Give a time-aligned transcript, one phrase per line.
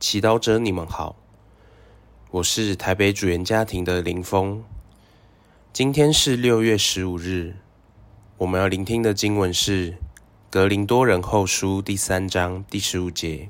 [0.00, 1.16] 祈祷者，你们好，
[2.30, 4.62] 我是台北主言家庭的林峰。
[5.72, 7.56] 今天是六月十五日，
[8.36, 9.92] 我们要聆听的经文是
[10.50, 13.48] 《格林多人后书》第三章第十五节，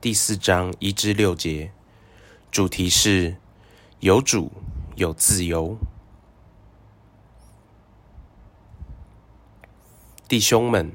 [0.00, 1.70] 第四章一至六节，
[2.50, 3.36] 主题是
[4.00, 4.50] 有主
[4.94, 5.76] 有自由。
[10.26, 10.92] 弟兄们，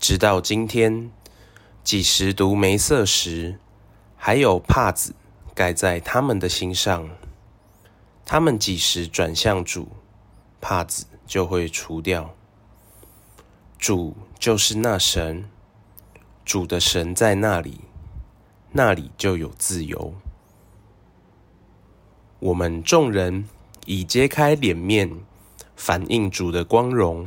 [0.00, 1.12] 直到今天，
[1.84, 3.58] 几时读梅瑟时，
[4.24, 5.16] 还有帕子
[5.52, 7.10] 盖在他们的心上，
[8.24, 9.88] 他们几时转向主，
[10.60, 12.32] 帕子就会除掉。
[13.80, 15.50] 主就是那神，
[16.44, 17.80] 主的神在那里，
[18.70, 20.14] 那里就有自由。
[22.38, 23.48] 我们众人
[23.86, 25.10] 已揭开脸面，
[25.74, 27.26] 反映主的光荣，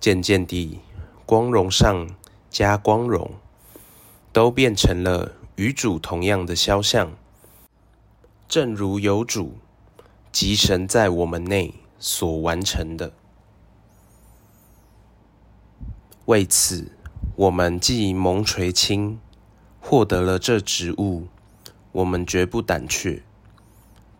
[0.00, 0.80] 渐渐地，
[1.24, 2.08] 光荣上
[2.50, 3.30] 加光荣，
[4.32, 5.36] 都变成了。
[5.56, 7.12] 与主同样的肖像，
[8.48, 9.58] 正如有主
[10.32, 13.12] 即神在我们内所完成的。
[16.24, 16.92] 为此，
[17.36, 19.18] 我们既蒙垂青，
[19.80, 21.26] 获得了这职务，
[21.92, 23.22] 我们绝不胆怯。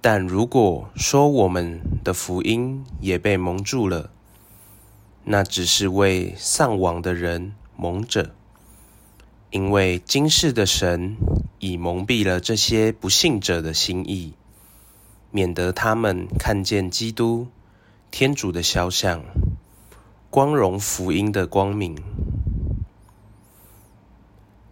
[0.01, 4.11] 但如果说我们的福音也被蒙住了，
[5.25, 8.35] 那只是为丧亡的人蒙着。
[9.53, 11.15] 因为今世的神
[11.59, 14.33] 已蒙蔽了这些不信者的心意，
[15.31, 17.49] 免得他们看见基督
[18.11, 19.23] 天主的肖像，
[20.31, 21.95] 光荣福音的光明。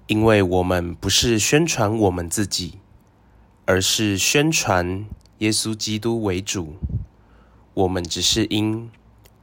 [0.06, 2.78] 因为我们不是宣传我们自己，
[3.67, 5.05] 而是宣传
[5.41, 6.77] 耶稣基督为主。
[7.75, 8.91] 我们只是因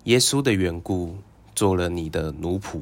[0.06, 1.18] 耶稣的缘故，
[1.54, 2.82] 做了你的奴仆。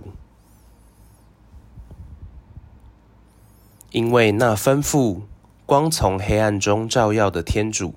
[3.95, 5.21] 因为那吩咐
[5.65, 7.95] 光从黑暗中照耀的天主，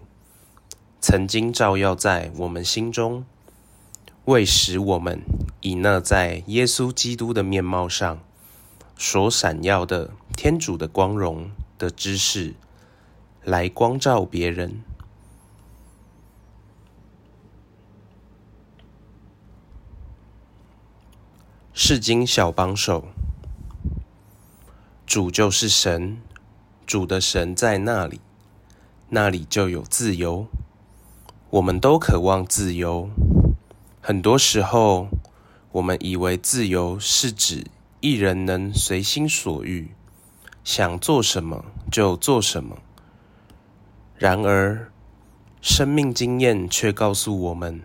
[1.00, 3.24] 曾经照耀在我们心中，
[4.26, 5.20] 为使我们
[5.60, 8.20] 以那在耶稣基督的面貌上
[8.96, 12.54] 所闪耀的天主的光荣的知识，
[13.42, 14.80] 来光照别人。
[21.74, 23.08] 释经小帮手。
[25.18, 26.18] 主就是神，
[26.86, 28.20] 主的神在那里，
[29.08, 30.46] 那里就有自由。
[31.50, 33.10] 我们都渴望自由。
[34.00, 35.08] 很多时候，
[35.72, 37.66] 我们以为自由是指
[37.98, 39.90] 一人能随心所欲，
[40.62, 42.78] 想做什么就做什么。
[44.14, 44.92] 然而，
[45.60, 47.82] 生命经验却告诉我们，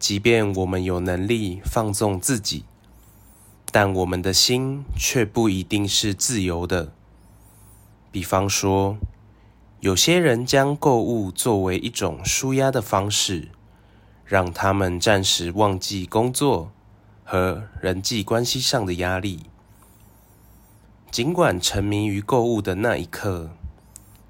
[0.00, 2.64] 即便我们有能力放纵自己。
[3.72, 6.92] 但我们的心却不一定是自由的。
[8.10, 8.96] 比方说，
[9.78, 13.48] 有些人将购物作为一种舒压的方式，
[14.24, 16.72] 让他们暂时忘记工作
[17.24, 19.44] 和人际关系上的压力。
[21.10, 23.50] 尽管沉迷于购物的那一刻，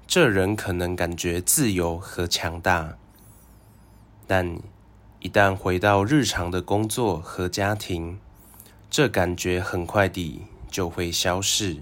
[0.07, 2.97] 这人可能感觉自由和强大，
[4.25, 4.59] 但
[5.19, 8.19] 一旦回到日常的工作和家庭，
[8.91, 11.77] 这感觉很快地就会消逝，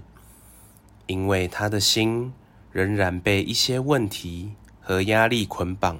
[1.08, 2.32] 因为他的心
[2.70, 5.98] 仍然被一些问题和压力捆绑。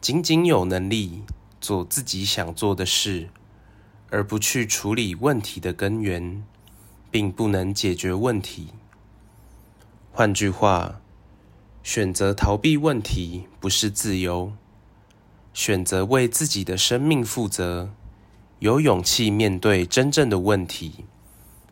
[0.00, 1.22] 仅仅有能力
[1.60, 3.28] 做自己想做的事，
[4.08, 6.42] 而不去处理问题的根源，
[7.10, 8.68] 并不能解决问题。
[10.12, 11.02] 换句话，
[11.82, 14.54] 选择逃避问题不是自由，
[15.52, 17.90] 选择为自己的生命负责。
[18.58, 21.04] 有勇气面对真正的问题，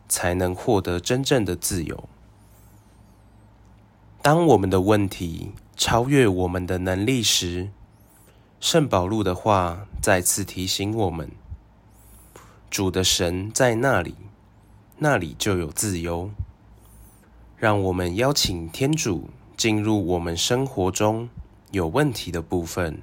[0.07, 2.07] 才能获得真正的自由。
[4.21, 7.69] 当我们的问题超越我们的能力时，
[8.59, 11.31] 圣保禄的话再次提醒我们：
[12.69, 14.15] 主的神在那里，
[14.99, 16.29] 那里就有自由。
[17.57, 21.29] 让我们邀请天主进入我们生活中
[21.71, 23.01] 有问题的部分，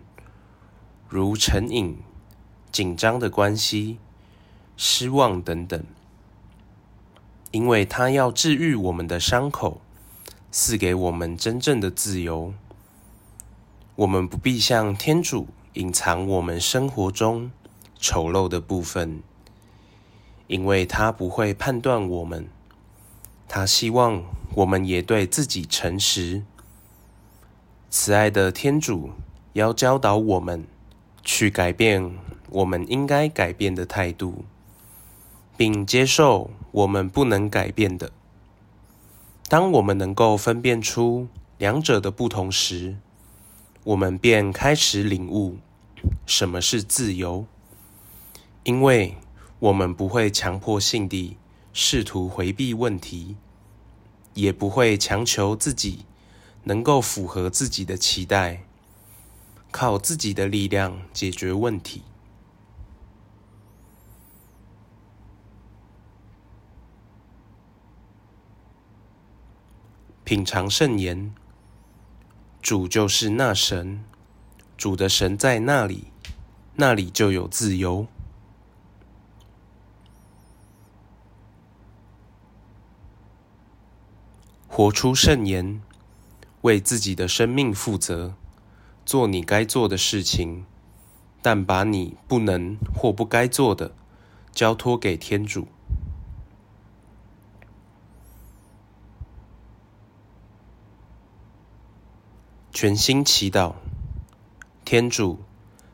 [1.09, 1.97] 如成瘾。
[2.73, 3.99] 紧张的关系、
[4.79, 5.85] 失望等等，
[7.51, 9.83] 因为他要治愈我们的伤口，
[10.51, 12.55] 赐给我们真正的自由。
[13.95, 17.51] 我们不必向天主隐藏我们生活中
[18.01, 19.23] 丑陋的部分，
[20.47, 22.49] 因为他不会判断我们。
[23.47, 24.23] 他希望
[24.55, 26.43] 我们也对自己诚实。
[27.91, 29.11] 慈爱的天主
[29.53, 30.67] 要教导我们
[31.23, 32.17] 去改变。
[32.53, 34.45] 我们应该改变的态度，
[35.57, 38.13] 并接受我们不能改变的。
[39.49, 42.97] 当我们能够分辨出两者的不同时，
[43.85, 45.57] 我们便开始领悟
[46.27, 47.47] 什么是自由，
[48.65, 49.17] 因为
[49.59, 51.37] 我们不会强迫性地
[51.73, 53.37] 试图回避问题，
[54.35, 56.05] 也不会强求自己
[56.65, 58.65] 能够符合自己的期待，
[59.71, 62.03] 靠自己的力量解决问题。
[70.33, 71.35] 品尝圣言。
[72.63, 74.03] 主就是那神，
[74.79, 76.07] 主的神在那里，
[76.77, 78.07] 那里就有自由。
[84.67, 85.83] 活出圣言，
[86.63, 88.33] 为自己的生命负责，
[89.05, 90.65] 做你该做的事情，
[91.43, 93.95] 但把你不能或不该做的
[94.51, 95.69] 交托给天主。
[102.83, 103.75] 全心祈祷，
[104.85, 105.39] 天主，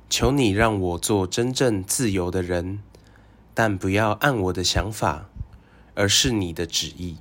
[0.08, 2.82] 求你让我做真正自由的人，
[3.52, 5.28] 但不要按我的想法，
[5.94, 7.18] 而是你的旨意。